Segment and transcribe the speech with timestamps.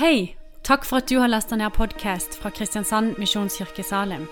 [0.00, 0.34] Hei!
[0.64, 4.22] Takk for at du har lasta ned podkast fra Kristiansand Misjonskirke Salim.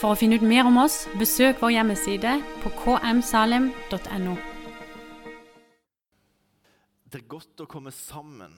[0.00, 4.38] For å finne ut mer om oss, besøk vår hjemmeside på kmsalim.no.
[7.04, 8.56] Det er godt å komme sammen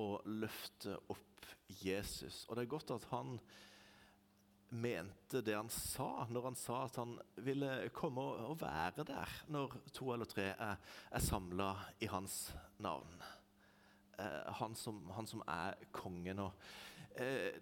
[0.00, 1.52] og løfte opp
[1.84, 2.46] Jesus.
[2.48, 3.36] Og det er godt at han
[4.72, 9.82] mente det han sa, når han sa at han ville komme og være der når
[9.92, 10.80] to eller tre er,
[11.12, 12.46] er samla i hans
[12.80, 13.20] navn.
[14.18, 16.40] Eh, han, som, han, som, er kongen.
[16.40, 16.68] Og,
[17.20, 17.58] eh,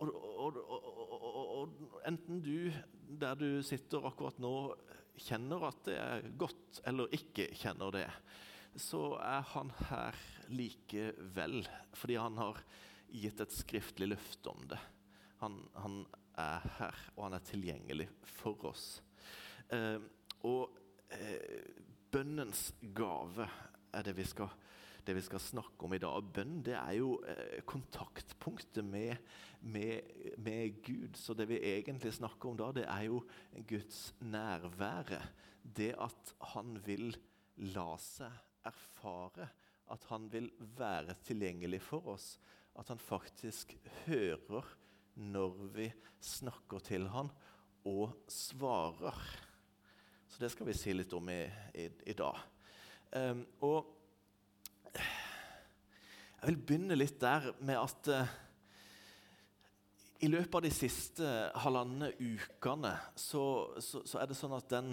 [0.00, 1.74] og, og, og,
[2.08, 2.72] enten du
[3.20, 4.54] der du sitter akkurat nå,
[5.20, 8.08] kjenner at det er godt, eller ikke kjenner det,
[8.80, 10.18] så er han her
[10.50, 11.62] likevel,
[11.94, 12.58] fordi han har
[13.14, 14.80] gitt et skriftlig løfte om det.
[15.44, 16.02] Han, han,
[16.40, 18.88] er her, og han er tilgjengelig for oss.
[19.70, 20.00] Eh,
[20.48, 20.74] og
[21.14, 21.68] eh,
[22.10, 23.46] bønnens gave
[23.94, 24.50] er det vi, skal,
[25.04, 26.28] det vi skal snakke om i dag.
[26.34, 29.20] Bønn det er jo eh, kontaktpunktet med,
[29.60, 31.18] med, med, Gud.
[31.20, 33.20] Så det vi egentlig snakker om da, det er jo
[33.68, 35.20] Guds nærvære.
[35.64, 37.14] Det at han vil
[37.74, 38.32] la seg
[38.68, 39.50] erfare.
[39.92, 42.34] At han vil være tilgjengelig for oss.
[42.78, 44.72] At han faktisk hører
[45.20, 45.90] når vi
[46.24, 47.28] snakker til han
[47.86, 49.20] og svarer.
[50.26, 51.44] Så det skal vi si litt om i,
[51.78, 52.40] i, i dag.
[53.14, 53.92] Um, og
[56.44, 58.32] jeg vil begynne litt der med at uh,
[60.20, 61.28] i løpet av de siste
[61.62, 63.44] halvanne ukene så,
[63.80, 64.90] så, så, er det sånn at den,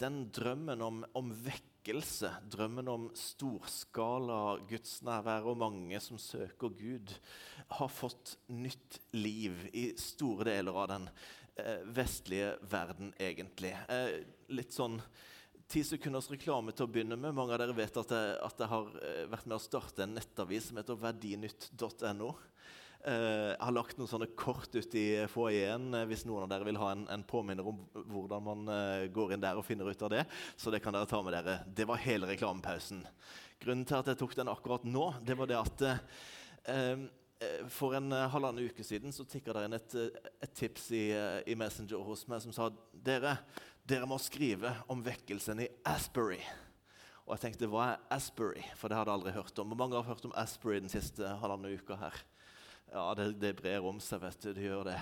[0.00, 7.12] den drømmen om, om vekk drømmen om storskala gudsnærvær og mange som søker Gud,
[7.76, 11.08] har fått nytt liv i store deler av den
[11.56, 13.72] eh, vestlige verden, egentlig.
[13.88, 14.20] Eh,
[14.52, 15.00] litt sånn
[15.70, 17.34] ti sekunders reklame til å begynne med.
[17.36, 20.16] Mange av dere vet at jeg, at jeg har eh, vært med å starte en
[20.16, 22.30] nettavis som heter verdinytt.no.
[23.00, 26.66] Uh, jeg har lagt noen sånne kort ut i foajeen uh, hvis noen av dere
[26.68, 27.78] vil ha en, en påminner om
[28.12, 28.72] hvordan man
[29.14, 30.26] går inn der og finner ut av det.
[30.60, 31.62] Så det kan dere ta med dere.
[31.64, 33.00] Det var hele reklamepausen.
[33.62, 35.86] Grunnen til at jeg tok den akkurat nå, det var det at
[37.72, 39.94] for en halvannen uke siden så tikka det inn et,
[40.44, 41.06] et tips i,
[41.48, 43.38] i, Messenger hos meg som sa dere,
[43.90, 46.38] dere må skrive om vekkelsen i Asbury.
[47.26, 48.62] Og jeg tenkte, hva er Asbury?
[48.78, 49.72] For det hadde jeg aldri hørt om.
[49.74, 52.16] Og mange har hørt om Asbury den siste halvannen uka her.
[52.90, 54.50] Ja, det, det, brer om seg, vet du.
[54.54, 55.00] Det gjør det.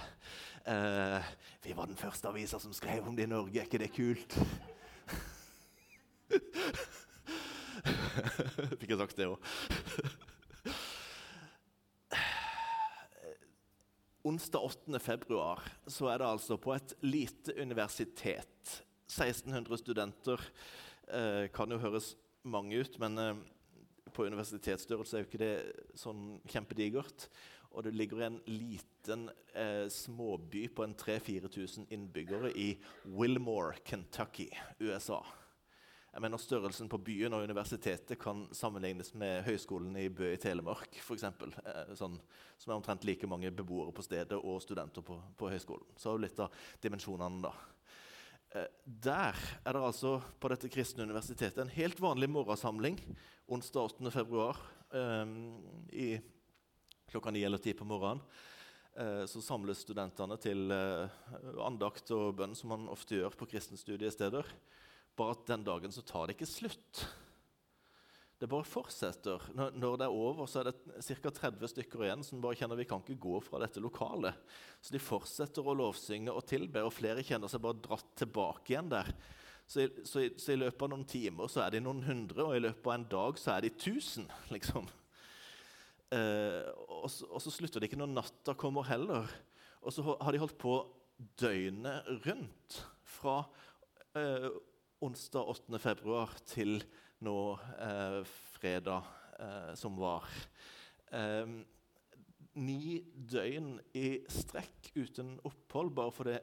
[0.73, 1.29] Eh,
[1.65, 3.61] vi var den første avisa som skrev om det i Norge.
[3.61, 4.33] Er ikke det kult?
[8.81, 9.39] Fikk jeg sagt det òg?
[14.29, 14.99] Onsdag 8.
[15.01, 18.73] februar så er det altså på et lite universitet.
[19.09, 20.43] 1600 studenter.
[21.09, 22.11] Eh, kan jo høres
[22.45, 23.39] mange ut, men eh,
[24.13, 25.55] på universitetsstørrelse er jo ikke det
[25.97, 27.29] sånn kjempedigert.
[27.73, 32.75] Og det ligger i en liten eh, småby på en 3000-4000 innbyggere i
[33.09, 34.51] Wilmore, Kentucky,
[34.83, 35.23] USA.
[36.19, 40.97] Jeg mener Størrelsen på byen og universitetet kan sammenlignes med Høgskolen i Bø i Telemark,
[40.99, 41.23] f.eks.
[41.23, 42.17] Eh, sånn,
[42.59, 45.93] som er omtrent like mange beboere på stedet og studenter på, på høyskolen.
[45.95, 47.53] Så litt av dimensjonene, da.
[48.51, 48.67] Eh,
[49.07, 52.99] der er det altså på dette kristne universitetet en helt vanlig morgensamling
[53.47, 54.11] onsdag 8.
[54.17, 54.59] februar
[54.91, 55.37] um,
[55.95, 56.17] i
[57.13, 58.25] klokka ni eller ti på morgenen.
[58.99, 60.67] Eh, så samles studentene til
[61.63, 64.51] andakt og bønn, som man ofte gjør på kristenstudiesteder.
[65.19, 67.03] Bare at den dagen så tar det ikke slutt.
[68.39, 69.43] Det bare fortsetter.
[69.59, 71.33] Når det er over, så er det ca.
[71.35, 74.39] 30 stykker igjen som bare kjenner vi kan ikke gå fra dette lokalet.
[74.79, 78.93] Så de fortsetter å lovsynge og tilbe, og flere kjenner seg bare dratt tilbake igjen
[78.93, 79.11] der.
[79.69, 82.47] Så i, så, i, så i, løpet av noen timer så er de noen hundre,
[82.47, 84.31] og i løpet av en dag så er de tusen.
[84.55, 84.87] liksom.
[86.15, 89.27] Eh, og, så, og, så, slutter det ikke når natta kommer heller.
[89.83, 90.79] Og så har de holdt på
[91.43, 92.79] døgnet rundt.
[93.19, 93.41] Fra
[94.15, 94.47] eh,
[95.05, 95.79] onsdag 8.
[95.79, 96.81] februar til
[97.23, 97.39] nå
[97.79, 98.21] eh,
[98.55, 99.07] fredag
[99.39, 100.27] eh, som var.
[101.15, 101.53] Eh,
[102.59, 106.39] ni døgn i strekk uten opphold bare fordi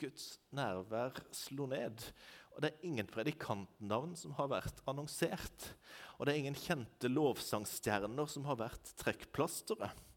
[0.00, 2.06] Guds nærvær slo ned.
[2.54, 5.72] Og det er ingen predikantnavn som har vært annonsert.
[6.16, 10.08] Og det er ingen kjente lovsangstjerner som har vært trekkplasteret.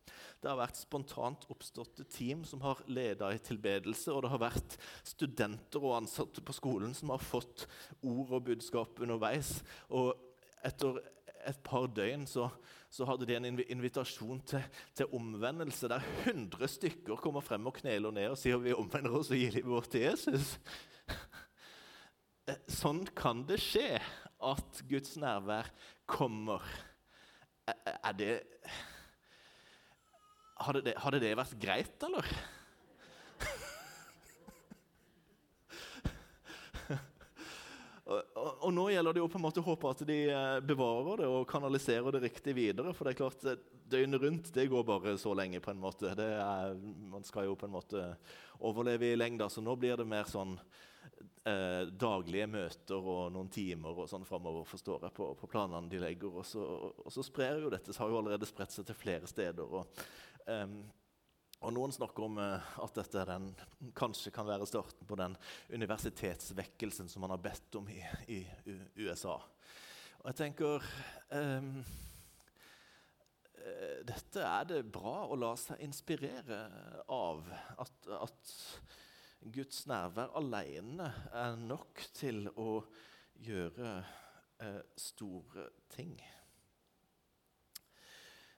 [0.44, 4.76] Det har vært spontant oppståtte team som har leda i tilbedelse, og det har vært
[5.08, 7.64] studenter og ansatte på skolen som har fått
[8.02, 9.62] ord og budskap underveis.
[9.96, 10.12] Og
[10.68, 11.00] etter
[11.48, 12.50] et par døgn så,
[12.92, 14.68] så hadde de en invitasjon til,
[15.00, 19.32] til, omvendelse, der 100 stykker kommer frem og kneler ned og sier vi omvender oss
[19.32, 20.58] og gir livet vårt til Jesus.
[22.44, 24.02] Eh, sånn kan det skje
[24.44, 25.70] at Guds nærvær
[26.12, 26.66] kommer.
[27.64, 28.34] Er, er det
[30.56, 32.28] hadde, det hadde det vært greit, eller?
[38.04, 41.22] Og, og, nå gjelder det jo på en måte å håpe at de eh, bevarer
[41.22, 42.92] det og kanaliserer det riktig videre.
[42.96, 43.62] For det er klart, eh,
[43.94, 45.62] døgnet rundt det går bare så lenge.
[45.64, 46.12] på en måte.
[46.12, 46.76] Er,
[47.12, 48.04] man skal jo på en måte
[48.60, 50.58] overleve i lengda, så nå blir det mer sånn
[51.48, 56.04] eh, daglige møter og noen timer og sånn framover, forstår jeg, på, på, planene de
[56.04, 56.42] legger.
[56.44, 56.64] Og så,
[57.00, 59.64] og, så sprer jo dette, så har jo allerede spredt seg til flere steder.
[59.64, 60.06] og
[60.48, 60.78] um,
[61.64, 63.50] og Noen snakker om uh, at dette den,
[63.96, 65.38] kanskje kan være starten på den
[65.72, 68.42] universitetsvekkelsen som man har bedt om i, i
[69.06, 69.38] USA.
[70.22, 70.90] Og jeg tenker
[71.36, 71.78] um,
[74.04, 76.66] Dette er det bra å la seg inspirere
[77.08, 77.46] av.
[77.80, 78.50] At, at
[79.56, 82.82] Guds nærvær alene er nok til å
[83.44, 83.94] gjøre
[84.64, 86.16] uh, store ting.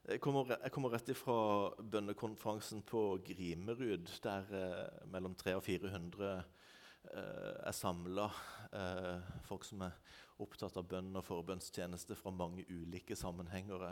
[0.06, 1.36] Jeg kommer, jeg kommer rett ifra
[1.82, 8.28] bønnekonferansen på Grimerud, der eh, mellom 300 og 400 eh, er samla.
[8.70, 9.98] Eh, folk som er
[10.46, 13.88] opptatt av bønn og forbønnstjeneste fra mange ulike sammenhenger.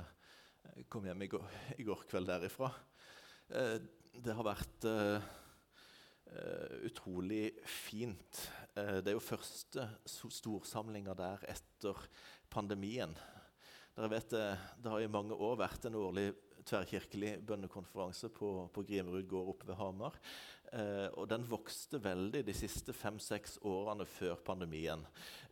[0.76, 1.50] Jeg kom hjem i går,
[1.82, 2.70] i går kveld derifra.
[3.50, 3.80] Eh,
[4.14, 5.18] det har vært eh,
[6.30, 8.46] eh, utrolig fint.
[8.76, 12.06] det er jo første storsamlinga der etter
[12.54, 13.18] pandemien.
[13.94, 16.34] Dere vet, eh, Det har i mange år vært en årlig
[16.66, 20.18] tverrkirkelig bønnekonferanse på, på Grimerud gård oppe ved Hamar.
[20.74, 25.06] Eh, og den vokste veldig de siste fem-seks årene før pandemien.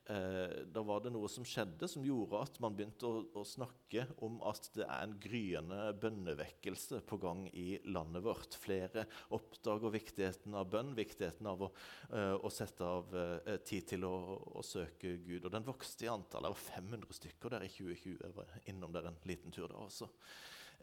[0.09, 4.07] Eh, da var det noe som skjedde som gjorde at man begynte å, å, snakke
[4.25, 8.57] om at det er en gryende bønnevekkelse på gang i landet vårt.
[8.57, 9.05] Flere
[9.37, 11.69] oppdager viktigheten av bønn, viktigheten av å,
[12.09, 14.15] eh, å sette av eh, tid til å,
[14.57, 15.45] å, søke Gud.
[15.45, 16.49] Og den vokste i antall.
[16.49, 18.17] Det var 500 stykker der i 2020.
[18.25, 20.09] Jeg var innom der en liten tur da også.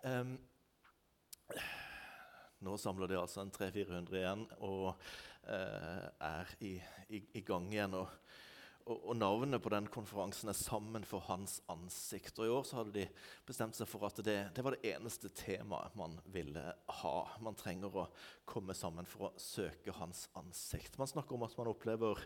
[0.07, 0.37] Um,
[2.63, 4.93] nå samler de altså en 300-400 igjen og
[5.51, 6.77] eh, er i,
[7.11, 7.99] i, i, gang igjen.
[7.99, 8.15] og
[8.89, 12.39] og, navnet på den konferansen er 'Sammen for hans ansikt'.
[12.39, 13.09] Og I år så hadde de
[13.47, 17.17] bestemt seg for at det, det, var det eneste temaet man ville ha.
[17.41, 18.09] Man trenger å
[18.47, 20.99] komme sammen for å søke hans ansikt.
[20.99, 22.19] Man snakker om at man opplever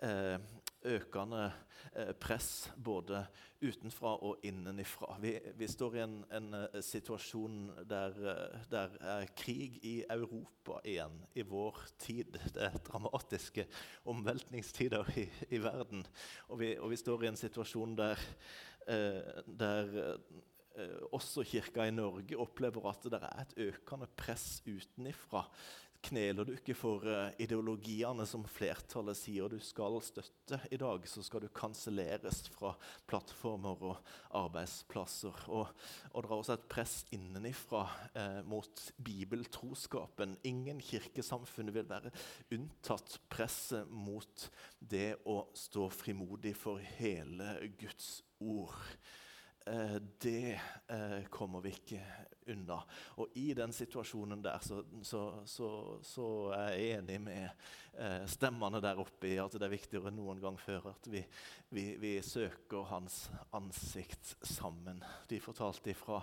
[0.00, 0.38] eh,
[0.88, 1.46] økende
[1.94, 3.22] eh, press både
[3.62, 5.16] utenfra og innenifra.
[5.22, 7.58] Vi, vi står i en, en uh, situasjon
[7.88, 8.82] der uh, det
[9.12, 12.38] er krig i Europa igjen i vår tid.
[12.54, 13.66] Det er dramatiske
[14.10, 16.02] omveltningstider i, i verden.
[16.50, 18.26] Og vi, og vi, står i en situasjon der,
[19.46, 20.16] der
[21.14, 25.44] også kirka i Norge opplever at det er et økende press utenifra
[26.02, 31.22] kneler du ikke for uh, ideologiene som flertallet sier du skal støtte i dag, så
[31.24, 32.74] skal du kanselleres fra
[33.10, 34.12] plattformer og
[34.42, 35.44] arbeidsplasser.
[35.48, 35.70] Og,
[36.12, 37.84] og er også et press innenifra
[38.18, 40.36] eh, mot bibeltroskapen.
[40.48, 42.12] Ingen kirkesamfunn vil være
[42.54, 48.78] unntatt presset mot det å stå frimodig for hele Guds ord.
[49.66, 52.02] Eh, det eh, kommer vi ikke
[52.50, 52.80] unna.
[53.20, 55.68] Og i den situasjonen der så, så, så,
[56.06, 57.44] så er jeg enig med
[57.98, 61.22] eh, stemmene der oppe i at det er viktigere enn noen gang før at vi,
[61.74, 65.04] vi, vi søker hans ansikt sammen.
[65.30, 66.22] De fortalte fra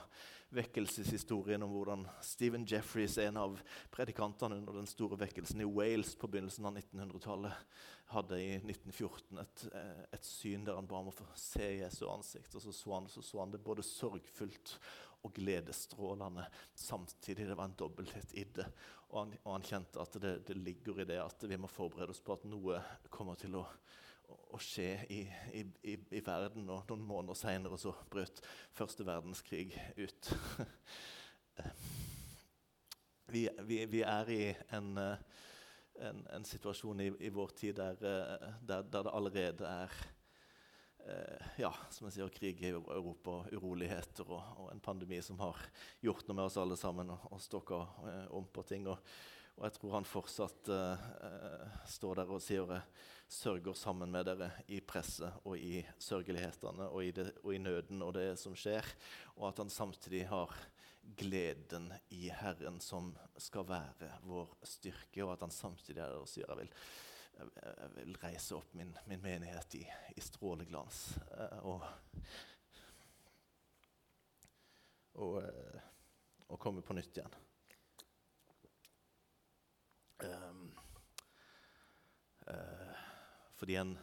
[0.49, 3.59] vekkelseshistorien om hvordan Stephen Jeffreys, en av
[3.93, 7.65] predikantene under den store vekkelsen i Wales på begynnelsen av 1900-tallet,
[8.09, 12.07] hadde i 1914 et, eh, et, syn der han ba om å få se Jesu
[12.09, 12.55] ansikt.
[12.57, 14.79] Og så så han, så så han det både sorgfullt
[15.23, 16.45] og gledesstrålende
[16.75, 17.47] samtidig.
[17.47, 18.67] Det var en dobbelthet i det.
[19.09, 22.13] Og han, og han kjente at det, det, ligger i det at vi må forberede
[22.13, 22.79] oss på at noe
[23.11, 23.65] kommer til å,
[24.29, 25.23] å skje i,
[25.59, 26.69] i, i, i, verden.
[26.69, 28.43] Og noen måneder seinere så brøt
[28.77, 30.31] første verdenskrig ut.
[33.33, 34.43] vi, vi, vi, er i
[34.77, 34.93] en
[35.99, 40.07] en, en situasjon i, i, vår tid der, eh, der, der det allerede er eh,
[41.59, 45.59] ja, som jeg sier, krig i Europa, uroligheter og, og, en pandemi som har
[46.03, 48.87] gjort noe med oss alle sammen og, og stokka eh, om på ting.
[48.89, 48.99] Og,
[49.57, 51.05] og, jeg tror han fortsatt eh,
[51.89, 52.89] står der og sier eh,
[53.29, 58.01] sørger sammen med dere i presset og i sørgelighetene og i, det, og i nøden
[58.05, 58.87] og det som skjer,
[59.37, 60.55] og at han samtidig har
[61.19, 66.29] gleden i Herren som skal være vår styrke, og at han samtidig er der og
[66.29, 66.73] sier jeg vil,
[67.39, 69.83] jeg vil reise opp min, min menighet i,
[70.15, 71.01] i stråleglans.
[71.37, 71.85] Eh, og,
[75.19, 75.79] og, eh,
[76.47, 77.37] og, komme på nytt igjen.
[80.19, 80.65] Um,
[82.49, 82.97] uh,
[83.55, 83.93] fordi en,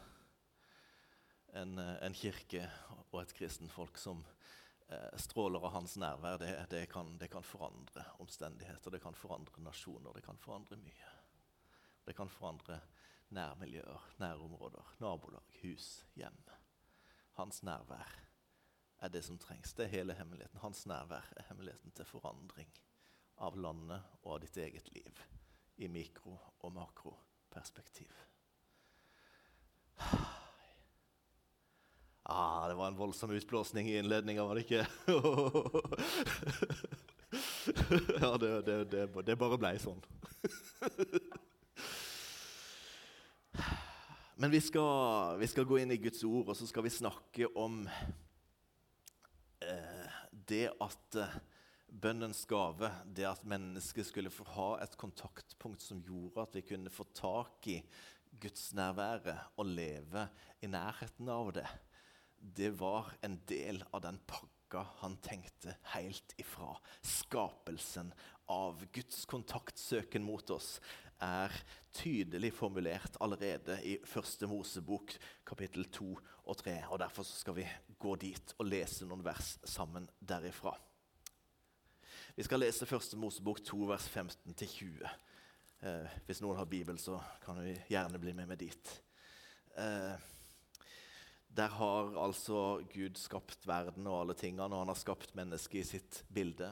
[1.53, 2.63] en, en kirke
[3.11, 8.07] og et kristenfolk som uh, stråler av hans nærvær, det, det, kan, det, kan, forandre
[8.23, 11.13] omstendigheter, det kan forandre nasjoner, det kan forandre mye.
[12.07, 12.79] Det kan forandre
[13.29, 16.43] nærmiljøer, nærområder, nabolag, hus, hjem.
[17.37, 18.27] Hans nærvær
[18.99, 19.73] er det som trengs.
[19.73, 20.59] Det er hele hemmeligheten.
[20.59, 22.69] Hans nærvær er hemmeligheten til forandring
[23.37, 25.19] av landet og av ditt eget liv
[25.77, 28.11] i mikro- og makroperspektiv.
[32.29, 34.85] Ah, det var en voldsom utblåsning i innledninga, var det ikke?
[38.21, 40.01] ja, det, det, det, det bare blei sånn.
[44.39, 47.47] Men vi skal, vi skal, gå inn i Guds ord, og så skal vi snakke
[47.57, 47.79] om
[49.65, 51.33] eh, det at eh,
[51.89, 56.93] bønnens gave, det at mennesket skulle få ha et kontaktpunkt som gjorde at vi kunne
[56.93, 57.79] få tak i
[58.37, 60.27] gudsnærværet og leve
[60.61, 61.65] i nærheten av det,
[62.37, 66.75] det var en del av den pakka han tenkte helt ifra.
[67.01, 68.13] Skapelsen
[68.53, 70.75] av Guds kontaktsøken mot oss
[71.23, 71.53] er
[71.93, 75.13] tydelig formulert allerede i første Mosebok,
[75.45, 76.09] kapittel 2
[76.45, 76.75] og 3.
[76.91, 77.67] Og Derfor skal vi
[77.99, 80.75] gå dit og lese noen vers sammen derifra.
[82.37, 85.07] Vi skal lese første Mosebok 2, vers 15-20.
[85.81, 88.91] Eh, hvis noen har Bibel, så kan vi gjerne bli med meg dit.
[89.77, 90.13] Eh,
[91.57, 95.89] der har altså Gud skapt verden og alle tingene, og han har skapt mennesket i
[95.95, 96.69] sitt bilde.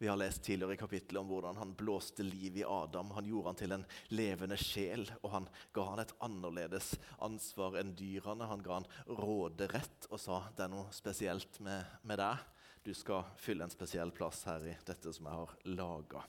[0.00, 3.10] Vi har lest tidligere i kapittelet om hvordan han blåste liv i Adam.
[3.10, 7.90] Han gjorde han til en levende sjel, og han ga han et annerledes ansvar enn
[7.98, 8.46] dyrene.
[8.48, 8.86] Han ga han
[9.18, 12.40] råderett og sa det er noe spesielt med, med deg.
[12.80, 16.24] Du skal fylle en spesiell plass her i dette som jeg har laga.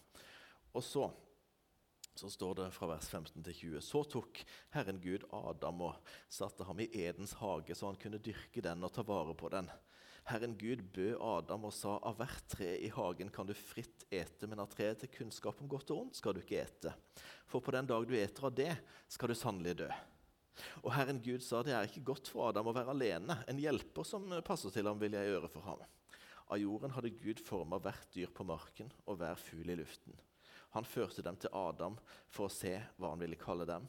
[0.75, 1.07] Og så,
[2.11, 4.43] så står det fra vers 15 til 20.: Så tok
[4.75, 8.91] Herren Gud Adam og satte ham i Edens hage, så han kunne dyrke den og
[8.91, 9.71] ta vare på den.
[10.29, 14.47] Herren Gud bød Adam og sa, av hvert tre i hagen kan du fritt ete,
[14.47, 16.93] men av treet til kunnskap om godt og ondt skal du ikke ete.
[17.49, 18.71] For på den dag du eter av det,
[19.11, 19.89] skal du sannelig dø.
[20.83, 23.39] Og Herren Gud sa, det er ikke godt for Adam å være alene.
[23.49, 25.81] En hjelper som passer til ham, vil jeg gjøre for ham.
[26.51, 30.13] Av jorden hadde Gud forma hvert dyr på marken og hver fugl i luften.
[30.75, 31.97] Han førte dem til Adam
[32.31, 33.87] for å se hva han ville kalle dem.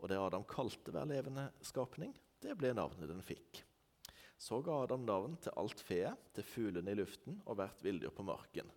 [0.00, 3.62] Og det Adam kalte hver levende skapning, det ble navnet den fikk.
[4.40, 8.24] Så ga Adam navn til alt feet, til fuglene i luften og hvert villdyr på
[8.24, 8.70] marken.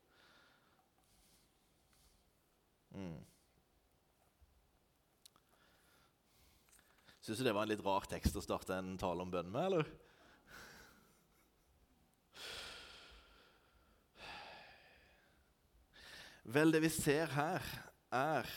[2.91, 3.21] Mm.
[7.23, 9.69] Syns du det var en litt rar tekst å starte en tale om bønn med,
[9.69, 9.87] eller?
[16.43, 17.63] Vel, det vi ser her,
[18.11, 18.51] er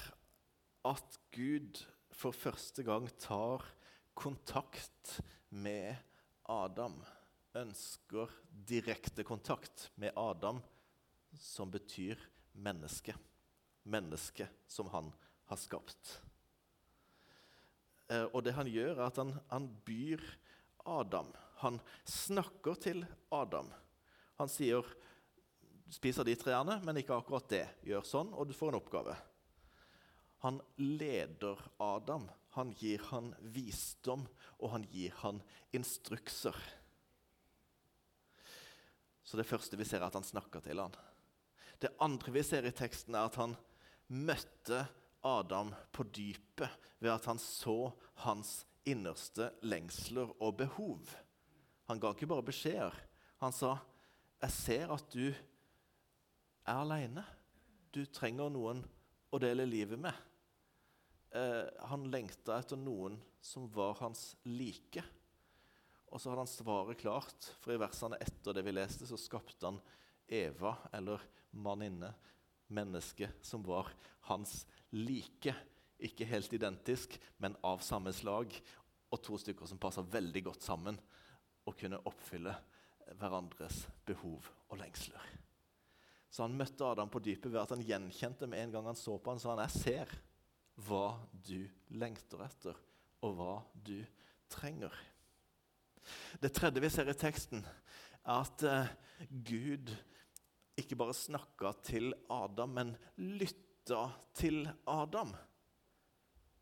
[0.91, 3.63] at Gud for første gang tar
[4.19, 5.21] kontakt
[5.55, 5.95] med
[6.53, 6.99] Adam
[7.57, 8.33] ønsker
[8.69, 10.61] direkte kontakt med Adam,
[11.41, 12.21] som betyr
[12.53, 13.15] menneske.
[13.83, 15.11] Menneske som han
[15.51, 16.17] har skapt.
[18.11, 20.23] Eh, og det han gjør, er at han, han byr
[20.87, 21.33] Adam.
[21.63, 23.71] Han snakker til Adam.
[24.39, 24.87] Han sier
[25.93, 27.65] spiser de trærne, men ikke akkurat det.
[27.87, 29.15] Gjør sånn, og du får en oppgave.
[30.45, 32.27] Han leder Adam.
[32.57, 34.25] Han gir han visdom,
[34.59, 35.43] og han gir han
[35.77, 36.57] instrukser.
[39.27, 40.95] Så det første vi ser, er at han snakker til han.
[41.83, 43.57] Det andre vi ser i teksten, er at han
[44.09, 44.87] møtte
[45.27, 47.91] Adam på dypet ved at han så
[48.25, 51.11] hans innerste lengsler og behov.
[51.91, 52.95] Han ga ikke bare beskjeder.
[53.43, 53.77] Han sa,
[54.41, 57.25] 'Jeg ser at du er aleine.
[57.93, 58.85] Du trenger noen
[59.33, 60.36] å dele livet med.'
[61.37, 65.05] Eh, han lengta etter noen som var hans like.
[66.11, 69.69] Og så hadde han svaret klart, for i versene etter det vi leste, så skapte
[69.69, 69.81] han
[70.27, 71.23] Eva, eller
[71.57, 72.13] manninne,
[72.73, 73.93] menneske, som var
[74.31, 74.65] hans
[74.95, 75.55] like.
[76.03, 78.55] Ikke helt identisk, men av samme slag.
[79.13, 80.99] Og to stykker som passer veldig godt sammen
[81.67, 82.55] og kunne oppfylle
[83.19, 85.35] hverandres behov og lengsler.
[86.31, 89.15] Så han møtte Adam på dypet ved at han gjenkjente med en gang han så
[89.19, 90.17] på han sa han, jeg ser
[90.85, 91.67] hva du
[91.97, 92.77] lengter etter,
[93.25, 93.55] og hva
[93.87, 93.99] du
[94.53, 94.93] trenger.
[96.41, 97.65] Det tredje vi ser i teksten,
[98.27, 98.93] er at uh,
[99.31, 99.93] Gud
[100.77, 105.33] ikke bare snakka til Adam, men lytta til Adam.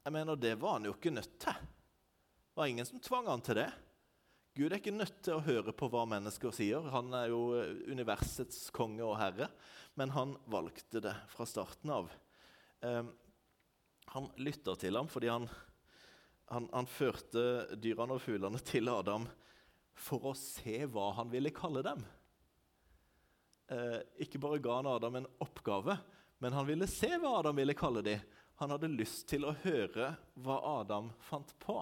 [0.05, 1.57] Jeg mener, Det var han jo ikke nødt til.
[1.57, 3.71] Det var ingen som tvang han til det.
[4.55, 6.85] Gud er ikke nødt til å høre på hva mennesker sier.
[6.95, 7.57] Han er jo
[7.91, 9.49] universets konge og herre.
[9.99, 12.13] Men han valgte det fra starten av.
[14.13, 15.49] Han lytta til ham fordi han,
[16.53, 19.27] han, han førte dyrene og fuglene til Adam
[19.95, 22.05] for å se hva han ville kalle dem.
[23.69, 25.97] eh, ikke bare ga han Adam en oppgave,
[26.39, 28.25] men han ville se hva Adam ville kalle dem.
[28.61, 31.81] Han hadde lyst til å høre hva Adam fant på.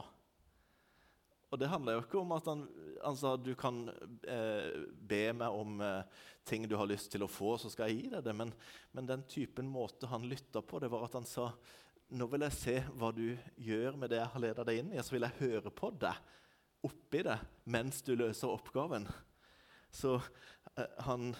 [1.52, 2.62] Og det handler jo ikke om at han,
[3.02, 3.83] han sa du kan
[4.25, 7.99] eh, be meg om eh, ting du har lyst til å få, så skal jeg
[7.99, 8.33] gi deg det.
[8.38, 8.55] Men,
[8.97, 11.50] men den typen måte han lytta på, det var at han sa
[12.12, 13.26] nå vil jeg se hva du
[13.61, 15.90] gjør med det jeg har leda deg inn i, og så vil jeg høre på
[16.02, 16.19] deg
[16.87, 17.38] oppi det
[17.73, 19.07] mens du løser oppgaven.
[19.92, 21.31] Så eh, han,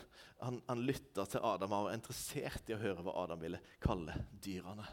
[0.41, 4.17] han, han lytta til Adam og var interessert i å høre hva Adam ville kalle
[4.33, 4.87] dyrene.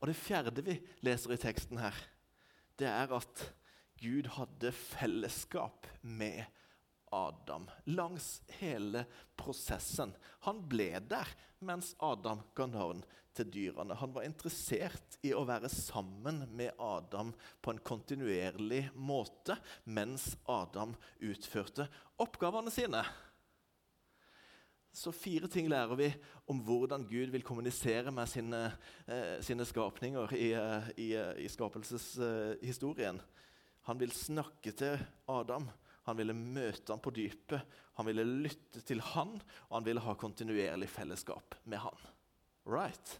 [0.00, 1.96] Og Det fjerde vi leser i teksten her,
[2.80, 3.44] det er at
[4.00, 6.46] Gud hadde fellesskap med
[7.10, 9.04] Adam langs hele
[9.36, 10.12] prosessen.
[10.46, 11.30] Han ble der
[11.66, 13.02] mens Adam ga navn
[13.36, 13.96] til dyrene.
[13.98, 20.94] Han var interessert i å være sammen med Adam på en kontinuerlig måte mens Adam
[21.18, 21.88] utførte
[22.20, 23.04] oppgavene sine.
[24.92, 26.08] Så fire ting lærer vi
[26.50, 28.64] om hvordan Gud vil kommunisere med sine,
[29.06, 33.20] eh, sine skapninger i, eh, i, eh, i skapelseshistorien.
[33.86, 34.98] Han vil snakke til
[35.28, 35.70] Adam.
[36.08, 37.60] Han ville møte ham på dypet.
[37.98, 39.34] Han ville lytte til han,
[39.68, 42.06] og han ville ha kontinuerlig fellesskap med han.
[42.68, 43.18] Right.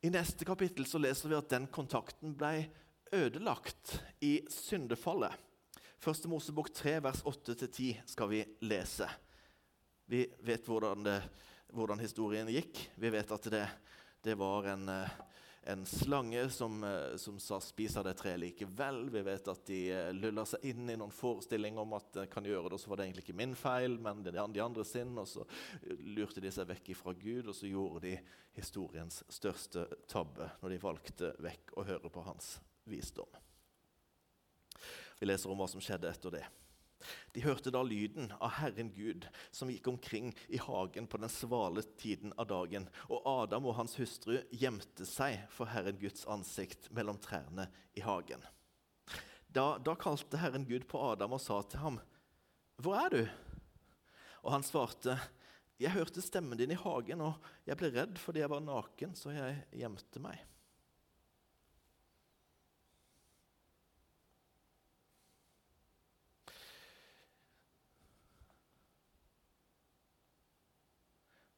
[0.00, 2.70] I neste kapittel så leser vi at den kontakten ble
[3.12, 5.34] ødelagt i syndefallet.
[6.00, 9.08] Første Mosebok 3, vers 8-10 skal vi lese.
[10.08, 11.18] Vi vet hvordan, det,
[11.76, 12.80] hvordan, historien gikk.
[12.96, 13.66] Vi vet at det,
[14.24, 14.88] det var en,
[15.62, 16.80] en slange som,
[17.16, 19.10] som, sa 'spis av det treet likevel'.
[19.10, 19.80] Vi vet at de
[20.16, 23.00] lulla seg inn i noen forestillinger om at de kan gjøre det, og så var
[23.00, 25.12] det egentlig ikke min feil, men de andre sin.
[25.20, 25.44] Og så
[26.16, 28.16] lurte de seg vekk fra Gud, og så gjorde de
[28.56, 32.56] historiens største tabbe når de valgte vekk å høre på hans
[32.88, 33.28] visdom.
[35.20, 36.46] Vi leser om hva som skjedde etter det.
[37.34, 41.84] De hørte da lyden av Herren Gud som gikk omkring i hagen på den svale
[42.00, 47.20] tiden av dagen, og Adam og hans hustru gjemte seg for Herren Guds ansikt mellom
[47.22, 48.44] trærne i hagen.
[49.50, 52.00] Da, da kalte Herren Gud på Adam og sa til ham,
[52.80, 53.28] 'Hvor er du?'
[54.42, 55.18] Og han svarte,
[55.78, 57.34] 'Jeg hørte stemmen din i hagen, og
[57.66, 60.49] jeg ble redd fordi jeg var naken, så jeg gjemte meg.'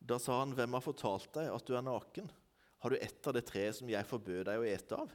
[0.06, 2.30] Da sa han, 'Hvem har fortalt deg at du er naken?
[2.82, 5.12] Har du ett av det treet som jeg forbød deg å ete av?'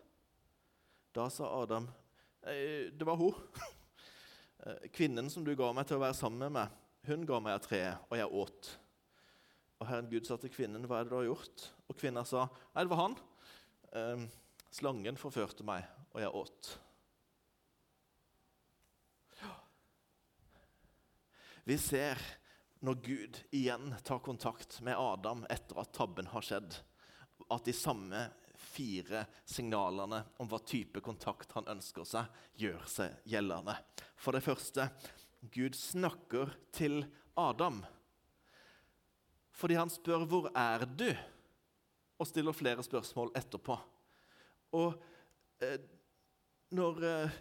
[1.13, 1.89] Da sa Adam,
[2.43, 3.35] 'Det var hun.
[4.95, 6.69] Kvinnen som du ga meg til å være sammen med,
[7.03, 8.77] hun ga meg av treet, og jeg åt.'
[9.79, 12.47] Og Herren Gud sa til kvinnen, 'Hva er det du har gjort?' Og kvinna sa,
[12.73, 13.17] 'Nei, det var han.
[13.93, 14.27] Eh,
[14.71, 16.77] slangen forførte meg, og jeg åt.'
[21.67, 22.15] Vi ser
[22.79, 26.79] når Gud igjen tar kontakt med Adam etter at tabben har skjedd,
[27.49, 32.25] at de samme fire signalene om hva type kontakt han ønsker seg,
[32.57, 33.77] gjør seg gjeldende.
[34.17, 34.89] For det første
[35.53, 37.03] Gud snakker til
[37.37, 37.83] Adam
[39.57, 41.17] fordi han spør 'Hvor er du?'
[42.19, 43.77] og stiller flere spørsmål etterpå.
[44.77, 45.03] Og
[45.61, 45.79] eh,
[46.71, 47.31] når, eh,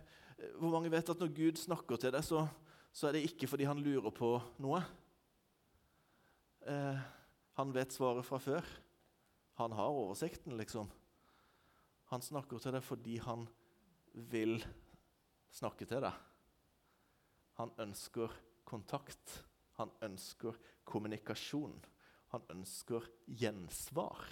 [0.61, 2.46] Hvor mange vet at når Gud snakker til deg, så,
[2.92, 4.83] så er det ikke fordi han lurer på noe?
[6.66, 6.98] Eh,
[7.52, 8.64] han vet svaret fra før.
[9.55, 10.88] Han har oversikten, liksom.
[12.11, 13.46] Han snakker til deg fordi han
[14.33, 14.59] vil
[15.55, 16.16] snakke til deg.
[17.61, 18.35] Han ønsker
[18.66, 19.37] kontakt.
[19.79, 21.79] Han ønsker kommunikasjon.
[22.35, 24.26] Han ønsker gjensvar.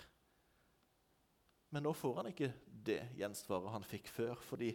[1.70, 4.75] Men nå får han ikke det gjensvaret han fikk før, fordi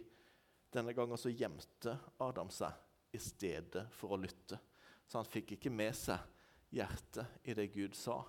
[0.72, 4.58] denne gangen så gjemte Adam seg i stedet for å lytte.
[5.04, 6.39] Så han fikk ikke med seg
[6.74, 8.20] hjertet i det Gud sa,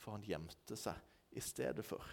[0.00, 0.96] for han gjemte seg
[1.36, 2.04] i stedet for.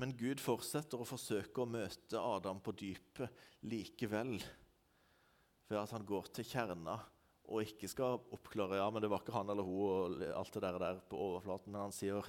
[0.00, 4.36] Men Gud fortsetter å forsøke å møte Adam på dypet likevel,
[5.70, 6.98] ved at han går til kjerna
[7.44, 10.62] og ikke skal oppklare ja, men det var ikke han eller hun og alt det
[10.64, 12.24] der, der på overflaten, men han sier,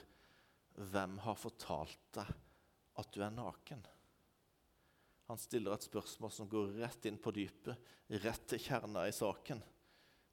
[0.76, 2.32] 'Hvem har fortalt deg
[3.00, 3.86] at du er naken?'
[5.26, 7.80] Han stiller et spørsmål som går rett inn på dypet,
[8.22, 9.64] rett til kjerna i saken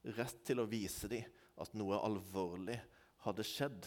[0.02, 1.26] rett til å vise dem
[1.62, 2.78] at noe alvorlig
[3.26, 3.86] hadde skjedd.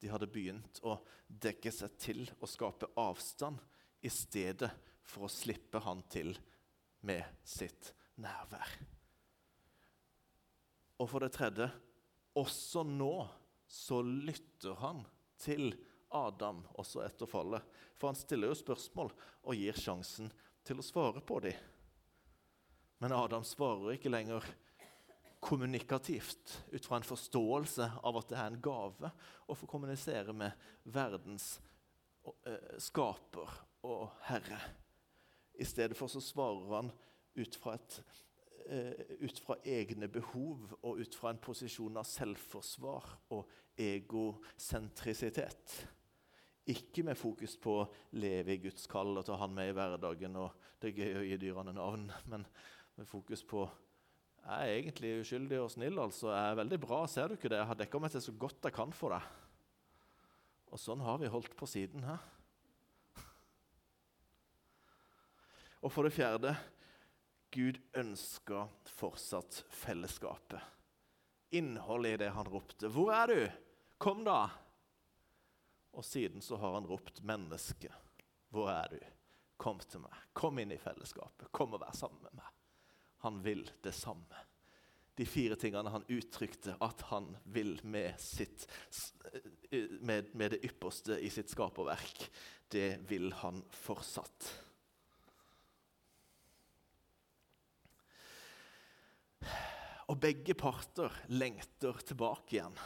[0.00, 0.96] De hadde begynt å
[1.28, 3.60] dekke seg til og skape avstand
[4.00, 4.70] i stedet
[5.04, 6.32] for å slippe han til
[7.04, 8.72] med sitt nærvær.
[11.00, 11.68] Og for det tredje
[12.40, 13.14] også nå
[13.70, 15.04] så lytter han
[15.40, 15.72] til
[16.16, 17.62] Adam også etter fallet.
[17.96, 19.12] For han stiller jo spørsmål
[19.44, 20.30] og gir sjansen
[20.66, 21.56] til å svare på dem.
[23.00, 24.44] Men Adam svarer ikke lenger
[25.40, 29.10] kommunikativt, ut fra en forståelse av at det er en gave
[29.48, 30.52] å få kommunisere med
[30.92, 31.54] verdens
[32.46, 33.54] eh, skaper
[33.88, 34.60] og herre.
[35.60, 36.92] I stedet for så svarer han
[37.40, 38.02] ut fra, et,
[38.66, 38.92] eh,
[39.24, 43.04] ut fra egne behov og ut fra en posisjon av selvforsvar
[43.36, 43.48] og
[43.80, 45.88] egosentrisitet.
[46.70, 47.88] Ikke med fokus på å
[48.20, 50.36] leve i Guds kall og ta Han med i hverdagen.
[50.36, 50.50] og
[50.80, 52.46] Det er å gi dyrene navn, men
[52.96, 53.68] med fokus på
[54.40, 55.98] jeg er egentlig uskyldig og snill.
[55.98, 56.32] altså.
[56.32, 57.60] Jeg er veldig bra, ser du ikke det?
[57.60, 59.22] Jeg har dekka meg til så godt jeg kan for deg.
[60.70, 62.22] Og sånn har vi holdt på siden her.
[65.80, 66.54] Og for det fjerde
[67.50, 70.60] Gud ønsker fortsatt fellesskapet.
[71.56, 72.86] Innholdet i det han ropte.
[72.86, 73.50] 'Hvor er du?
[73.98, 74.50] Kom, da!'
[75.92, 77.90] Og siden så har han ropt 'Menneske,
[78.50, 79.00] hvor er du?
[79.56, 80.14] Kom til meg.
[80.32, 81.50] Kom inn i fellesskapet.
[81.50, 82.59] Kom og vær sammen med meg.'
[83.24, 84.46] Han vil det samme.
[85.20, 88.64] De fire tingene han uttrykte at han vil med, sitt,
[90.00, 92.24] med, med det ypperste i sitt skaperverk,
[92.72, 94.48] det vil han fortsatt.
[100.10, 102.80] Og begge parter lengter tilbake igjen.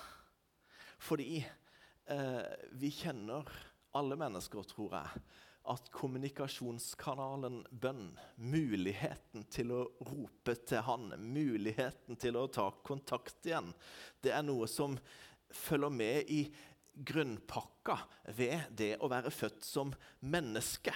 [1.01, 2.43] Fordi eh,
[2.77, 3.49] vi kjenner,
[3.95, 5.23] alle mennesker, tror jeg,
[5.73, 13.73] at kommunikasjonskanalen bønn, muligheten til å rope til Han, muligheten til å ta kontakt igjen,
[14.21, 14.99] det er noe som
[15.55, 16.45] følger med i
[16.95, 17.99] grunnpakka
[18.37, 20.95] ved det å være født som menneske.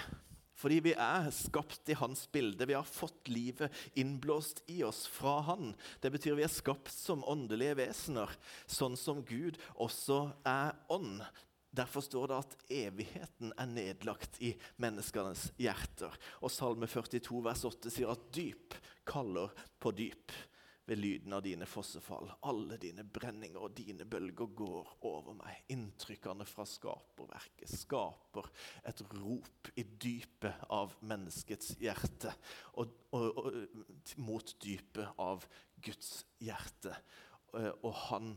[0.58, 2.66] Fordi vi er skapt i hans bilde.
[2.66, 5.70] Vi har fått livet innblåst i oss fra han.
[6.02, 8.32] Det betyr vi er skapt som åndelige vesener,
[8.66, 11.22] sånn som Gud også er ånd.
[11.70, 16.14] Derfor står det at evigheten er nedlagt i menneskenes hjerter.
[16.40, 18.76] Og Salme 42 vers 8 sier at dyp
[19.08, 20.32] kaller på dyp
[20.88, 22.30] ved lyden av dine fossefall.
[22.48, 25.58] Alle dine brenninger og dine bølger går over meg.
[25.74, 28.48] Inntrykkene fra skaperverket skaper
[28.88, 32.32] et rop i dypet av menneskets hjerte.
[32.80, 35.44] Og, og, og mot dypet av
[35.84, 36.96] Guds hjerte.
[37.52, 38.32] Og han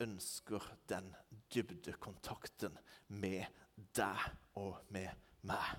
[0.00, 1.12] ønsker den
[1.52, 2.76] dybdekontakten
[3.08, 3.46] med
[3.96, 4.26] deg
[4.60, 5.10] og med
[5.46, 5.78] meg.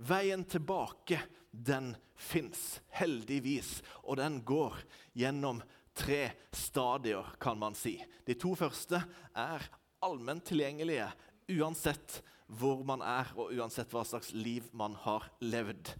[0.00, 1.18] Veien tilbake,
[1.50, 4.78] den fins heldigvis, og den går
[5.18, 5.60] gjennom
[5.96, 7.98] tre stadier, kan man si.
[8.24, 9.02] De to første
[9.36, 9.66] er
[10.00, 11.10] allment tilgjengelige
[11.50, 15.92] uansett hvor man er, og uansett hva slags liv man har levd.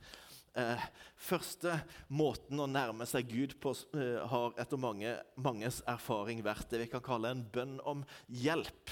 [0.59, 0.83] Eh,
[1.15, 1.77] første
[2.11, 6.89] måten å nærme seg Gud på eh, har etter mange, manges erfaring vært det vi
[6.91, 8.91] kan kalle en bønn om hjelp.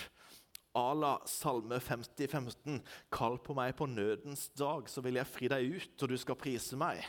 [0.79, 2.79] A la Salme 50, 15.
[3.11, 6.39] Kall på meg på nødens dag, så vil jeg fri deg ut, og du skal
[6.39, 7.03] prise meg.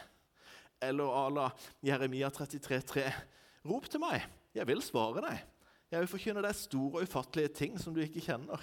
[0.81, 1.47] Eller a la
[1.85, 3.05] Jeremia 33, 3.
[3.69, 5.45] Rop til meg, jeg vil svare deg.
[5.89, 8.61] Jeg vil forkynne deg store og ufattelige ting som du ikke kjenner.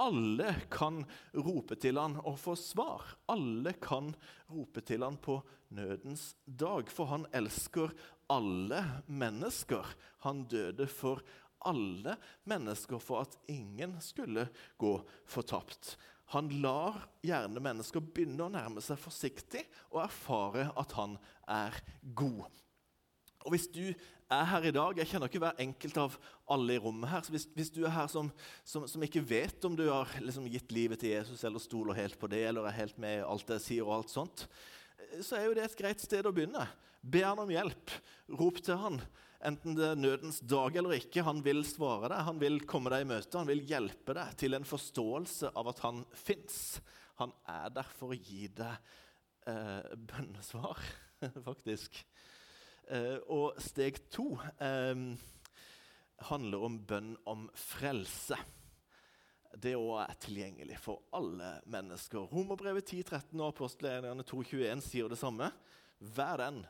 [0.00, 1.02] Alle kan
[1.36, 3.04] rope til han og få svar.
[3.32, 4.14] Alle kan
[4.52, 5.40] rope til han på
[5.76, 7.92] nødens dag, for han elsker
[8.32, 9.86] alle mennesker.
[10.24, 11.20] Han døde for
[11.68, 12.16] alle
[12.48, 14.48] mennesker for at ingen skulle
[14.80, 14.94] gå
[15.28, 15.96] fortapt.
[16.32, 21.18] Han lar gjerne mennesker begynne å nærme seg forsiktig og erfare at han
[21.50, 21.76] er
[22.16, 22.48] god.
[23.42, 23.84] Og Hvis du
[24.32, 26.18] er her i dag Jeg kjenner ikke hver enkelt av
[26.52, 27.24] alle i rommet her.
[27.24, 28.30] så Hvis, hvis du er her som,
[28.64, 32.18] som, som, ikke vet om du har liksom gitt livet til Jesus eller stoler helt
[32.20, 34.46] på det, eller er helt med i alt jeg sier, og alt sånt,
[35.20, 36.64] så er jo det et greit sted å begynne.
[37.02, 37.92] Be han om hjelp.
[38.38, 39.00] Rop til han.
[39.42, 41.24] Enten det er nødens dag eller ikke.
[41.26, 44.54] Han vil svare deg, han vil komme deg i møte, han vil hjelpe deg til
[44.54, 46.78] en forståelse av at han fins.
[47.18, 48.92] Han er der for å gi deg
[49.50, 50.78] eh, bønnesvar,
[51.48, 52.04] faktisk.
[52.90, 55.04] Eh, og steg to eh,
[56.28, 58.38] handler om bønn om frelse.
[59.52, 62.30] Det òg er tilgjengelig for alle mennesker.
[62.32, 65.50] Romerbrevet 10-13 og apostelgjerningene 2.21 sier det samme.
[66.00, 66.62] Hver den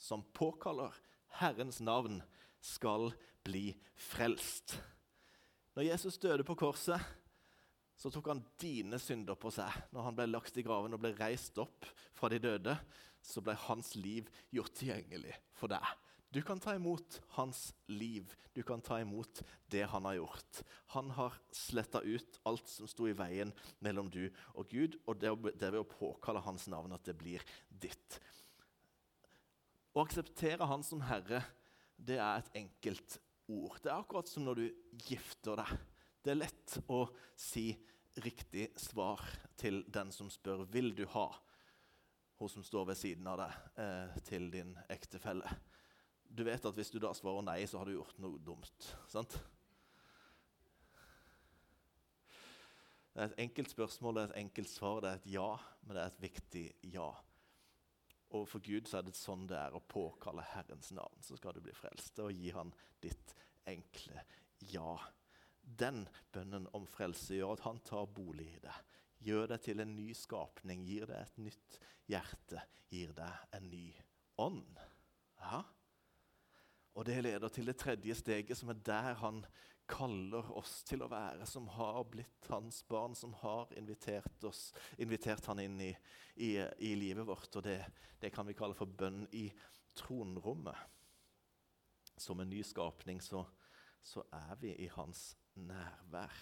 [0.00, 0.94] som påkaller
[1.40, 2.22] Herrens navn,
[2.60, 3.12] skal
[3.44, 4.74] bli frelst.
[5.76, 7.00] Når Jesus døde på korset,
[7.96, 9.72] så tok han dine synder på seg.
[9.94, 12.74] Når han ble lagt i graven og ble reist opp fra de døde,
[13.22, 15.84] så ble hans liv gjort tilgjengelig for deg.
[16.30, 18.30] Du kan ta imot hans liv.
[18.54, 20.60] Du kan ta imot det han har gjort.
[20.94, 23.50] Han har sletta ut alt som sto i veien
[23.82, 27.42] mellom du og Gud, og det er ved å påkalle hans navn at det blir
[27.68, 28.20] ditt.
[29.90, 31.42] Å akseptere han som herre,
[31.98, 33.18] det er et enkelt
[33.50, 33.80] ord.
[33.82, 34.66] Det er akkurat som når du
[35.08, 35.74] gifter deg.
[36.22, 37.72] Det er lett å si
[38.22, 39.22] riktig svar
[39.58, 41.26] til den som spør vil du ha
[42.40, 45.48] hun som står ved siden av deg, eh, til din ektefelle.
[46.30, 48.92] Du vet at hvis du da svarer nei, så har du gjort noe dumt.
[49.10, 49.38] sant?
[53.10, 55.50] Det er et enkelt spørsmål, det er et enkelt svar, det er et ja,
[55.82, 57.08] men det er et viktig ja.
[58.30, 61.56] Og for Gud så er det sånn det er å påkalle Herrens navn, så skal
[61.56, 62.20] du bli frelst.
[62.22, 62.70] Og gi han
[63.02, 63.34] ditt
[63.68, 64.22] enkle
[64.70, 64.94] ja.
[65.60, 68.76] Den bønnen om frelse gjør at han tar bolig i det.
[69.20, 73.86] Gjør deg til en ny skapning, gir deg et nytt hjerte, gir deg en ny
[74.40, 74.80] ånd.
[75.42, 75.60] Ja?
[76.96, 79.44] Og det leder til det tredje steget, som er der han
[79.90, 84.70] kaller oss til å være, som har blitt hans barn, som har invitert, oss,
[85.02, 85.90] invitert han inn i,
[86.36, 86.52] i,
[86.86, 87.50] i livet vårt.
[87.58, 87.78] Og det,
[88.22, 89.48] det, kan vi kalle for bønn i
[89.98, 90.78] tronrommet.
[92.20, 93.42] Som en ny skapning så,
[94.04, 96.34] så er vi i hans nærvær.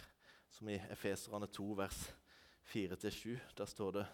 [0.53, 2.03] Som i Efeserane 2, vers
[2.69, 3.39] 4-7.
[3.57, 4.07] Der står det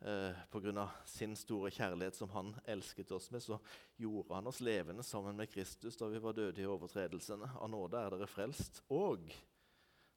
[0.00, 0.88] eh, Pga.
[1.04, 3.58] sin store kjærlighet som han elsket oss med, så
[3.96, 7.50] gjorde han oss levende sammen med Kristus da vi var døde i overtredelsene.
[7.56, 8.82] Av nåde er dere frelst.
[8.92, 9.30] Og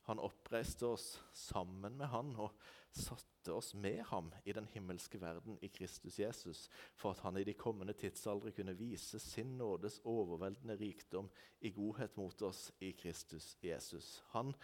[0.09, 2.55] han oppreiste oss sammen med han og
[2.97, 6.63] satte oss med ham i den himmelske verden i Kristus Jesus,
[6.97, 11.29] for at han i de kommende tidsaldre kunne vise sin nådes overveldende rikdom
[11.61, 14.23] i godhet mot oss i Kristus Jesus.
[14.33, 14.55] Han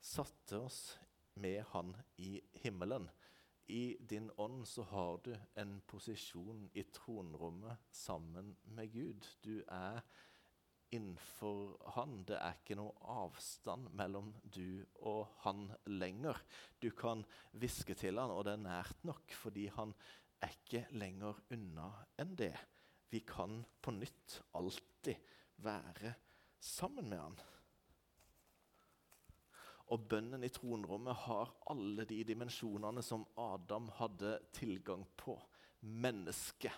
[0.00, 0.98] satte oss
[1.34, 3.08] med han i himmelen
[3.70, 5.30] i din ånd så har du
[5.62, 9.28] en posisjon i tronrommet sammen med Gud.
[9.44, 10.02] Du er
[10.90, 12.24] innenfor Han.
[12.26, 16.40] Det er ikke noe avstand mellom du og han lenger.
[16.82, 17.22] Du kan
[17.54, 19.94] hviske til han, og det er nært nok, fordi han
[20.42, 22.56] er ikke lenger unna enn det.
[23.10, 25.30] Vi kan på nytt alltid
[25.62, 26.16] være
[26.58, 27.40] sammen med han.
[29.90, 35.34] Og bønnen i tronrommet har alle de dimensjonene som Adam hadde tilgang på.
[35.80, 36.76] Mennesket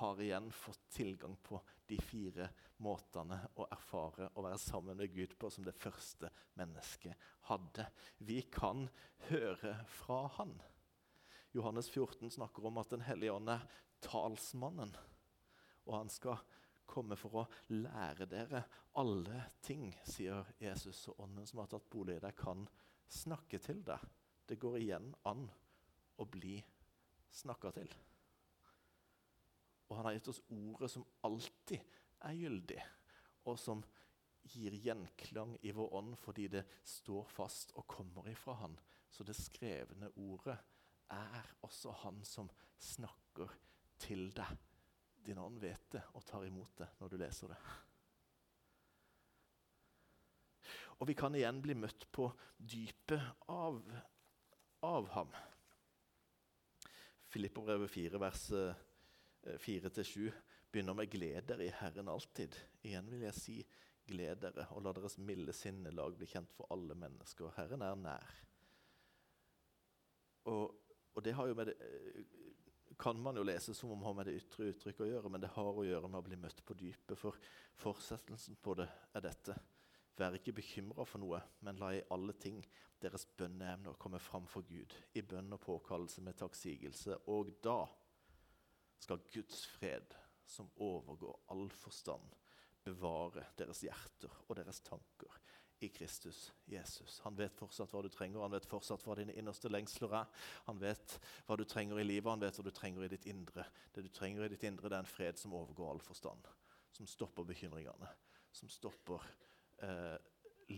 [0.00, 2.48] har igjen fått tilgang på de fire
[2.82, 7.86] måtene å erfare å være sammen med Gud på som det første mennesket hadde.
[8.18, 8.88] Vi kan
[9.28, 10.56] høre fra Han.
[11.54, 13.68] Johannes 14 snakker om at Den hellige ånd er
[14.02, 14.96] talsmannen.
[15.84, 16.40] Og han skal
[16.86, 18.62] komme for å lære dere
[19.00, 21.06] alle ting, sier Jesus.
[21.10, 22.66] Og ånden som har tatt bolig i deg, kan
[23.10, 24.02] snakke til deg.
[24.44, 25.46] Det går igjen an
[26.20, 26.58] å bli
[27.34, 27.90] snakka til.
[29.88, 31.80] Og han har gitt oss ordet som alltid
[32.24, 32.80] er gyldig,
[33.50, 33.82] og som
[34.54, 38.76] gir gjenklang i vår ånd fordi det står fast og kommer ifra han.
[39.08, 40.56] Så det skrevne ordet
[41.14, 42.48] er også han som
[42.80, 43.52] snakker
[44.00, 44.56] til deg
[45.26, 47.58] din ånd vet det og tar imot det når du leser det.
[51.00, 53.80] Og vi kan igjen bli møtt på dypet av,
[54.86, 55.32] av ham.
[57.34, 58.44] Filippobrevet 4, vers
[59.64, 60.36] 4-7 eh,
[60.70, 62.56] begynner med 'gled dere i Herren alltid'.
[62.82, 63.56] Igjen vil jeg si
[64.06, 67.52] 'gled dere', og la deres milde sinnelag bli kjent for alle mennesker.
[67.56, 68.34] Herren er nær.
[70.44, 70.74] Og,
[71.14, 72.24] og det har jo med det, eh,
[72.98, 75.42] kan man jo lese som om det har med det ytre uttrykket å gjøre, men
[75.44, 77.16] det har å gjøre med å bli møtt på dypet.
[77.18, 77.38] For
[77.80, 79.56] fortsettelsen på det er dette.
[80.18, 82.60] Vær ikke bekymra for noe, men la i alle ting
[83.02, 87.18] deres bønneemner komme fram for Gud, i bønn og påkallelse med takksigelse.
[87.34, 87.82] Og da
[89.02, 90.14] skal Guds fred,
[90.46, 92.30] som overgår all forstand,
[92.84, 95.43] bevare deres hjerter og deres tanker
[95.80, 97.20] i Kristus Jesus.
[97.24, 100.44] Han vet fortsatt hva du trenger, han vet fortsatt hva dine innerste lengsler er.
[100.68, 103.66] Han vet hva du trenger i livet, han vet hva du trenger i ditt indre.
[103.94, 106.46] Det du trenger i ditt indre, det er en fred som overgår all forstand.
[106.94, 108.12] Som stopper bekymringene.
[108.54, 109.26] Som stopper
[109.82, 110.16] eh,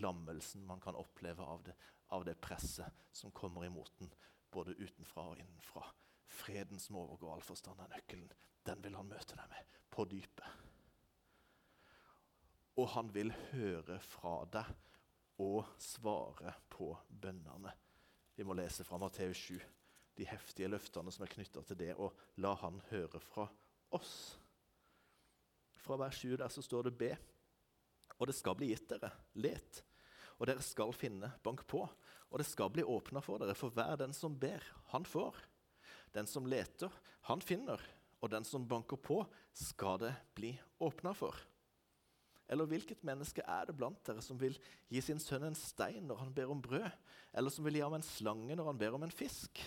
[0.00, 1.76] lammelsen man kan oppleve av det,
[2.16, 4.12] av det presset som kommer imot den,
[4.52, 5.85] både utenfra og innenfra.
[6.26, 8.32] Freden som overgår all forstand, er nøkkelen.
[8.66, 10.65] Den vil han møte deg med på dypet.
[12.76, 14.72] Og han vil høre fra deg
[15.42, 17.72] og svare på bønnene.
[18.36, 19.60] Vi må lese fra Matteus 7,
[20.16, 23.46] de heftige løftene som er knytta til det, og la han høre fra
[23.96, 24.36] oss.
[25.80, 27.16] Fra hver 7 der så står det 'be',
[28.18, 29.10] og det skal bli gitt dere.
[29.34, 29.82] Let,
[30.38, 31.32] og dere skal finne.
[31.42, 31.82] Bank på,
[32.30, 33.54] og det skal bli åpna for dere.
[33.54, 35.36] For hver den som ber, han får.
[36.12, 36.92] Den som leter,
[37.28, 37.80] han finner.
[38.20, 39.20] Og den som banker på,
[39.52, 41.36] skal det bli åpna for.
[42.48, 44.54] Eller hvilket menneske er det blant dere som vil
[44.92, 46.87] gi sin sønn en stein når han ber om brød,
[47.35, 49.62] eller som vil gi ham en slange når han ber om en fisk?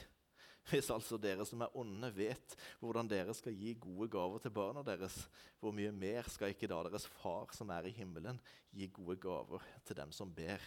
[0.70, 4.84] Hvis altså dere som er onde, vet hvordan dere skal gi gode gaver til barna
[4.86, 5.18] deres,
[5.60, 8.40] hvor mye mer skal ikke da deres far som er i himmelen,
[8.72, 10.62] gi gode gaver til dem som ber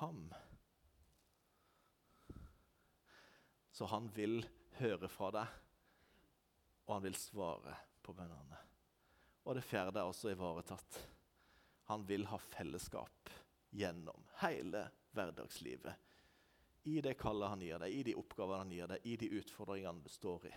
[0.00, 0.26] ham?
[3.74, 4.40] Så han vil
[4.78, 5.58] høre fra deg,
[6.86, 8.60] og han vil svare på bønnene.
[9.44, 11.02] Og det fjerde er også ivaretatt.
[11.90, 13.30] Han vil ha fellesskap
[13.70, 15.94] gjennom hele hverdagslivet.
[16.84, 20.04] I det kallet han gir deg, i de oppgavene han gir deg, i de utfordringene
[20.04, 20.54] du står i.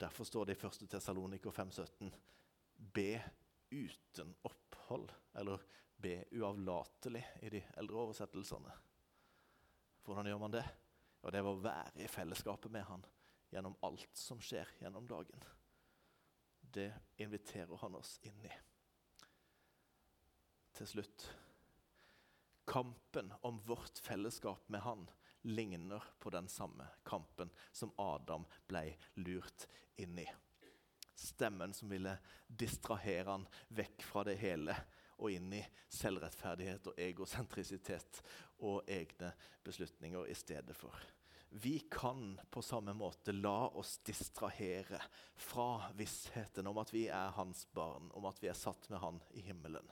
[0.00, 0.84] Derfor står det i 1.
[0.90, 2.10] Tessaloniker 5,17.:
[2.76, 3.22] Be
[3.70, 5.62] uten opphold, eller
[5.96, 8.72] be uavlatelig i de eldre oversettelsene.
[10.04, 10.64] Hvordan gjør man det?
[11.24, 13.04] Og det er å være i fellesskapet med han
[13.54, 15.44] gjennom alt som skjer gjennom dagen.
[16.60, 16.90] Det
[17.22, 18.52] inviterer han oss inn i.
[20.74, 21.28] Til slutt
[22.66, 25.04] Kampen om vårt fellesskap med han
[25.44, 28.86] ligner på den samme kampen som Adam ble
[29.20, 29.66] lurt
[30.00, 30.26] inn i.
[31.14, 32.16] Stemmen som ville
[32.48, 34.76] distrahere han vekk fra det hele
[35.16, 35.60] og inn i
[35.92, 38.22] selvrettferdighet og egosentrisitet
[38.64, 39.30] og egne
[39.64, 40.96] beslutninger i stedet for.
[41.54, 44.98] Vi kan på samme måte la oss distrahere
[45.36, 49.20] fra vissheten om at vi er hans barn, om at vi er satt med han
[49.38, 49.86] i himmelen.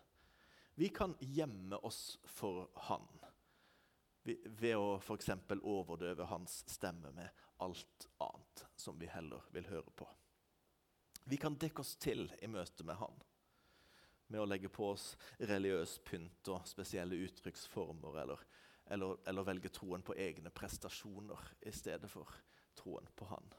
[0.82, 3.04] Vi kan gjemme oss for han
[4.44, 5.28] ved å f.eks.
[5.62, 10.08] overdøve hans stemme med alt annet som vi heller vil høre på.
[11.30, 13.14] Vi kan dekke oss til i møte med han
[14.26, 15.06] med å legge på oss
[15.38, 18.42] religiøs pynt og spesielle uttrykksformer, eller,
[18.90, 22.40] eller, eller velge troen på egne prestasjoner i stedet for
[22.74, 23.54] troen på Han.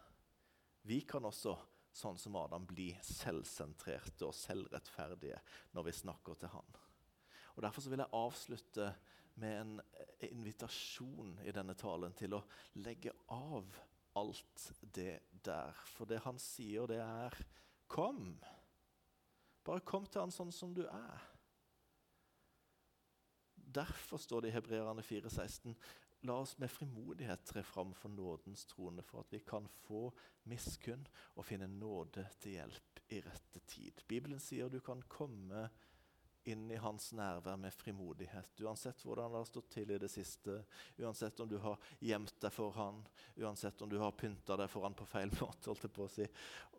[0.92, 1.56] Vi kan også,
[1.96, 5.40] sånn som Adam, bli selvsentrerte og selvrettferdige
[5.72, 6.84] når vi snakker til Han.
[7.56, 8.88] Og Derfor vil jeg avslutte
[9.36, 9.82] med en
[10.30, 12.44] invitasjon i denne talen til å
[12.82, 13.78] legge av
[14.18, 15.78] alt det der.
[15.96, 17.38] For det han sier, det er
[17.88, 18.38] 'kom'.
[19.64, 21.22] Bare kom til han sånn som du er.
[23.74, 25.76] Derfor står det i Hebreerne 4,16.:
[26.24, 30.14] La oss med frimodighet tre fram for nådens trone, for at vi kan få
[30.44, 34.04] miskunn og finne nåde til hjelp i rette tid.
[34.08, 35.70] Bibelen sier du kan komme
[36.50, 38.60] inn i hans nærvær med frimodighet.
[38.62, 40.60] Uansett hvordan det har stått til i det siste,
[41.00, 43.02] uansett om du har gjemt deg for han,
[43.40, 46.12] uansett om du har pynta deg for han på feil måte, holdt jeg på å
[46.12, 46.28] si,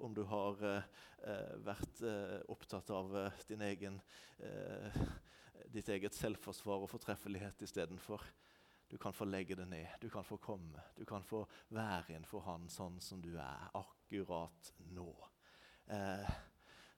[0.05, 0.89] om du har eh,
[1.31, 4.01] eh vært eh, opptatt av eh, din egen,
[4.39, 5.05] eh,
[5.73, 8.25] ditt eget selvforsvar og fortreffelighet istedenfor.
[8.89, 12.45] Du kan få legge det ned, du kan få komme, du kan få være innenfor
[12.47, 15.09] han sånn som du er akkurat nå.
[15.87, 16.35] Eh,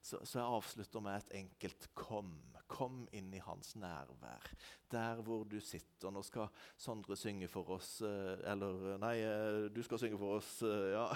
[0.06, 2.36] så, så, jeg avslutter med et enkelt 'kom'.
[2.66, 4.42] Kom inn i hans nærvær.
[4.90, 6.10] Der hvor du sitter.
[6.10, 8.00] Nå skal Sondre synge for oss.
[8.02, 10.62] Eh, eller nei, eh, du skal synge for oss.
[10.62, 11.06] Eh, ja.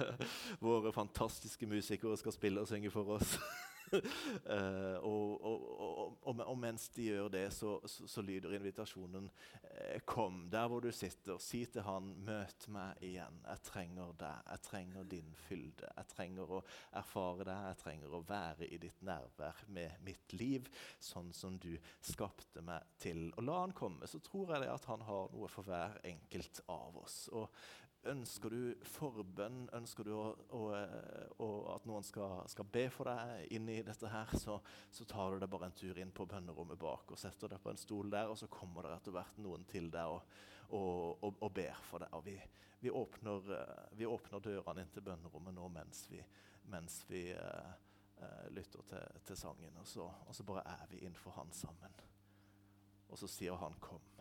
[0.66, 3.38] Våre fantastiske musikere skal spille og synge for oss.
[4.54, 9.98] uh, og, og, og, og, mens de gjør det, så, så, så lyder invitasjonen uh,
[10.08, 11.38] Kom der hvor du sitter.
[11.42, 13.40] Si til han, møt meg igjen.
[13.46, 14.44] Jeg trenger deg.
[14.50, 15.90] Jeg trenger din fylde.
[15.96, 16.62] Jeg trenger å
[17.00, 17.66] erfare deg.
[17.70, 20.68] Jeg trenger å være i ditt nærvær med mitt liv,
[21.00, 21.72] sånn som du
[22.04, 23.28] skapte meg til.
[23.36, 26.62] Og la han komme, så tror jeg det at han har noe for hver enkelt
[26.72, 27.20] av oss.
[27.36, 27.48] Og
[28.08, 30.60] Ønsker du forbønn, ønsker du å, å,
[31.44, 34.58] å, at noen skal, skal, be for deg inn i dette, her, så,
[34.94, 37.72] så, tar du deg bare en tur inn på bønnerommet bak og setter deg på
[37.72, 40.38] en stol der, og så kommer det etter hvert noen til deg og,
[40.78, 42.14] og, og ber for deg.
[42.16, 42.36] Og vi,
[42.80, 43.52] vi, åpner,
[43.98, 46.22] vi, åpner, dørene inn til bønnerommet nå mens vi,
[46.72, 47.72] mens vi uh,
[48.22, 52.00] uh, lytter til, til sangen, og så, og så bare er vi innenfor Han sammen.
[53.08, 54.17] Og så sier han 'kom'.